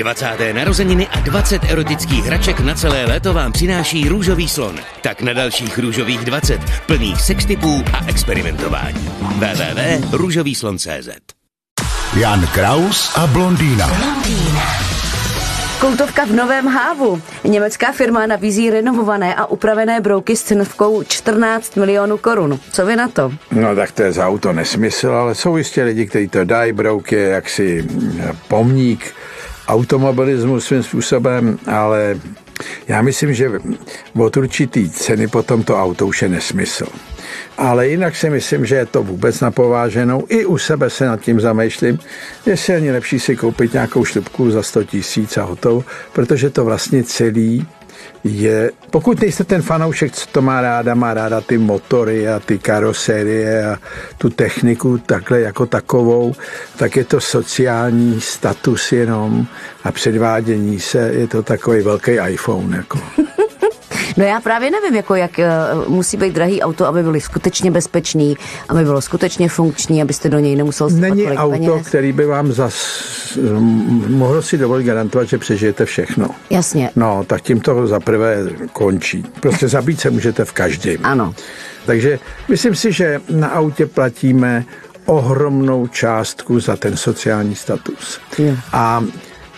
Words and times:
20. 0.00 0.52
narozeniny 0.52 1.08
a 1.08 1.20
20 1.20 1.64
erotických 1.64 2.24
hraček 2.24 2.60
na 2.60 2.74
celé 2.74 3.04
léto 3.04 3.34
vám 3.34 3.52
přináší 3.52 4.08
Růžový 4.08 4.48
slon. 4.48 4.78
Tak 5.02 5.22
na 5.22 5.32
dalších 5.32 5.78
Růžových 5.78 6.24
20, 6.24 6.60
plných 6.86 7.20
sextipů 7.20 7.84
a 7.92 8.06
experimentování. 8.06 9.10
www.růžovýslon.cz 9.20 11.08
Jan 12.16 12.46
Kraus 12.46 13.16
a 13.16 13.26
blondýna. 13.26 13.90
Koutovka 15.80 16.24
v 16.24 16.32
Novém 16.32 16.66
Hávu. 16.66 17.22
Německá 17.44 17.92
firma 17.92 18.26
nabízí 18.26 18.70
renovované 18.70 19.34
a 19.34 19.46
upravené 19.46 20.00
brouky 20.00 20.36
s 20.36 20.42
cenovkou 20.42 21.02
14 21.02 21.76
milionů 21.76 22.18
korun. 22.18 22.60
Co 22.72 22.86
vy 22.86 22.96
na 22.96 23.08
to? 23.08 23.32
No 23.52 23.76
tak 23.76 23.92
to 23.92 24.02
je 24.02 24.12
za 24.12 24.28
auto 24.28 24.52
nesmysl, 24.52 25.10
ale 25.10 25.34
jsou 25.34 25.56
jistě 25.56 25.82
lidi, 25.82 26.06
kteří 26.06 26.28
to 26.28 26.44
dají. 26.44 26.72
Brouk 26.72 27.12
je 27.12 27.28
jaksi 27.28 27.88
pomník 28.48 29.14
automobilismu 29.72 30.60
svým 30.60 30.82
způsobem, 30.82 31.58
ale 31.66 32.20
já 32.88 33.02
myslím, 33.02 33.34
že 33.34 33.50
od 34.18 34.36
určitý 34.36 34.90
ceny 34.90 35.26
potom 35.26 35.62
to 35.62 35.82
auto 35.82 36.06
už 36.06 36.22
je 36.22 36.28
nesmysl. 36.28 36.86
Ale 37.58 37.88
jinak 37.88 38.16
si 38.16 38.30
myslím, 38.30 38.66
že 38.66 38.74
je 38.74 38.86
to 38.86 39.02
vůbec 39.02 39.40
napováženou. 39.40 40.24
I 40.28 40.44
u 40.44 40.58
sebe 40.58 40.90
se 40.90 41.06
nad 41.06 41.20
tím 41.20 41.40
zamýšlím, 41.40 41.98
jestli 42.46 42.86
je 42.86 42.92
lepší 42.92 43.20
si 43.20 43.36
koupit 43.36 43.72
nějakou 43.72 44.04
šlupku 44.04 44.50
za 44.50 44.62
100 44.62 44.84
tisíc 44.84 45.38
a 45.38 45.42
hotovo, 45.42 45.84
protože 46.12 46.50
to 46.50 46.64
vlastně 46.64 47.04
celý 47.04 47.66
je, 48.24 48.70
pokud 48.90 49.20
nejste 49.20 49.44
ten 49.44 49.62
fanoušek, 49.62 50.12
co 50.12 50.26
to 50.26 50.42
má 50.42 50.60
ráda, 50.60 50.94
má 50.94 51.14
ráda 51.14 51.40
ty 51.40 51.58
motory 51.58 52.28
a 52.28 52.40
ty 52.40 52.58
karoserie 52.58 53.66
a 53.66 53.78
tu 54.18 54.30
techniku 54.30 54.98
takhle 54.98 55.40
jako 55.40 55.66
takovou, 55.66 56.34
tak 56.76 56.96
je 56.96 57.04
to 57.04 57.20
sociální 57.20 58.20
status 58.20 58.92
jenom 58.92 59.46
a 59.84 59.92
předvádění 59.92 60.80
se, 60.80 60.98
je 60.98 61.26
to 61.26 61.42
takový 61.42 61.82
velký 61.82 62.12
iPhone. 62.28 62.76
Jako. 62.76 62.98
No 64.16 64.24
já 64.24 64.40
právě 64.40 64.70
nevím, 64.70 64.94
jako 64.94 65.14
jak 65.14 65.30
uh, 65.38 65.88
musí 65.88 66.16
být 66.16 66.34
drahý 66.34 66.62
auto, 66.62 66.86
aby 66.86 67.02
byl 67.02 67.20
skutečně 67.20 67.70
bezpečný, 67.70 68.36
aby 68.68 68.84
bylo 68.84 69.00
skutečně 69.00 69.48
funkční, 69.48 70.02
abyste 70.02 70.28
do 70.28 70.38
něj 70.38 70.56
nemusel 70.56 70.90
Není 70.90 71.26
auto, 71.26 71.50
peněz. 71.50 71.88
který 71.88 72.12
by 72.12 72.26
vám 72.26 72.52
zas 72.52 72.74
mohl 74.08 74.42
si 74.42 74.58
dovolit 74.58 74.84
garantovat, 74.84 75.28
že 75.28 75.38
přežijete 75.38 75.84
všechno. 75.84 76.28
Jasně. 76.50 76.90
No, 76.96 77.24
tak 77.26 77.40
tím 77.42 77.60
to 77.60 77.86
zaprvé 77.86 78.36
končí. 78.72 79.24
Prostě 79.40 79.68
zabít 79.68 80.00
se 80.00 80.10
můžete 80.10 80.44
v 80.44 80.52
každém. 80.52 80.98
Ano. 81.02 81.34
Takže 81.86 82.18
myslím 82.48 82.74
si, 82.74 82.92
že 82.92 83.20
na 83.30 83.48
autě 83.48 83.86
platíme 83.86 84.64
ohromnou 85.06 85.86
částku 85.86 86.60
za 86.60 86.76
ten 86.76 86.96
sociální 86.96 87.54
status. 87.54 88.20
Jo. 88.38 88.56
A 88.72 89.04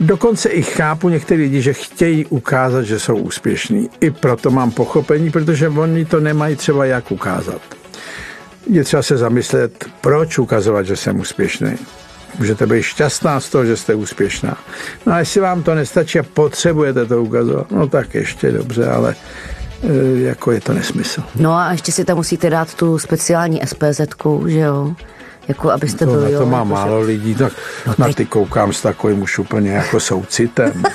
Dokonce 0.00 0.48
i 0.48 0.62
chápu 0.62 1.08
některé 1.08 1.40
lidi, 1.40 1.62
že 1.62 1.72
chtějí 1.72 2.26
ukázat, 2.26 2.82
že 2.82 2.98
jsou 2.98 3.16
úspěšní. 3.16 3.88
I 4.00 4.10
proto 4.10 4.50
mám 4.50 4.70
pochopení, 4.70 5.30
protože 5.30 5.68
oni 5.68 6.04
to 6.04 6.20
nemají 6.20 6.56
třeba 6.56 6.84
jak 6.84 7.10
ukázat. 7.10 7.60
Je 8.70 8.84
třeba 8.84 9.02
se 9.02 9.16
zamyslet, 9.16 9.84
proč 10.00 10.38
ukazovat, 10.38 10.86
že 10.86 10.96
jsem 10.96 11.20
úspěšný. 11.20 11.76
Můžete 12.38 12.66
být 12.66 12.82
šťastná 12.82 13.40
z 13.40 13.48
toho, 13.48 13.64
že 13.64 13.76
jste 13.76 13.94
úspěšná. 13.94 14.56
No 15.06 15.12
a 15.12 15.18
jestli 15.18 15.40
vám 15.40 15.62
to 15.62 15.74
nestačí 15.74 16.18
a 16.18 16.22
potřebujete 16.22 17.06
to 17.06 17.22
ukazovat, 17.22 17.70
no 17.70 17.86
tak 17.86 18.14
ještě 18.14 18.52
dobře, 18.52 18.88
ale 18.88 19.14
e, 19.82 20.20
jako 20.20 20.52
je 20.52 20.60
to 20.60 20.72
nesmysl. 20.72 21.22
No 21.34 21.54
a 21.54 21.72
ještě 21.72 21.92
si 21.92 22.04
tam 22.04 22.16
musíte 22.16 22.50
dát 22.50 22.74
tu 22.74 22.98
speciální 22.98 23.60
SPZ, 23.64 24.00
že 24.46 24.58
jo? 24.58 24.94
Jako 25.48 25.70
abyste 25.70 26.06
to, 26.06 26.12
byli, 26.12 26.32
na 26.32 26.38
to 26.38 26.44
jo, 26.44 26.50
má 26.50 26.58
jako 26.58 26.68
málo 26.68 27.00
že... 27.00 27.06
lidí, 27.06 27.34
tak 27.34 27.52
no 27.86 27.94
na 27.98 28.12
ty 28.12 28.26
koukám 28.26 28.72
s 28.72 28.82
takovým 28.82 29.22
už 29.22 29.38
úplně 29.38 29.70
jako 29.70 30.00
soucitem. 30.00 30.82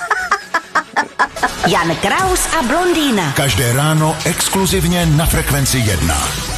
Jan 1.68 1.96
Kraus 1.96 2.48
a 2.58 2.62
blondýna. 2.62 3.32
Každé 3.32 3.72
ráno 3.72 4.16
exkluzivně 4.24 5.06
na 5.06 5.26
Frekvenci 5.26 5.78
1. 5.78 6.51